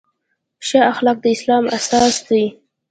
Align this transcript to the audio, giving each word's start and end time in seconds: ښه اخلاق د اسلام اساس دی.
ښه 0.67 0.79
اخلاق 0.91 1.17
د 1.21 1.25
اسلام 1.35 1.63
اساس 1.77 2.15
دی. 2.29 2.45